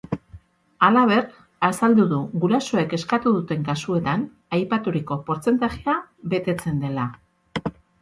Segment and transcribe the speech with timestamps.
[0.85, 1.27] Halaber,
[1.67, 4.27] azaldu du gurasoen eskatu duten kasuetan
[4.61, 5.99] aipaturiko portzentajea
[6.37, 7.11] betetzen dela.